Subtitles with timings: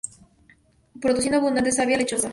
[0.99, 2.29] Produciendo abundante savia lechosa.